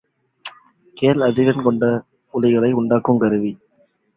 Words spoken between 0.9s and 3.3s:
கேள் அதிர்வெண் கொண்ட ஒலிகளை உண்டாக்குங்